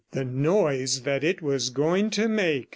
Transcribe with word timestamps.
The 0.13 0.25
noise 0.25 1.01
that 1.03 1.23
it 1.23 1.43
was 1.43 1.69
going 1.69 2.09
to 2.09 2.27
make! 2.27 2.69